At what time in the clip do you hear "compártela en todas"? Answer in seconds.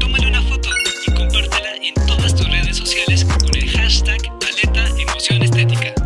1.14-2.34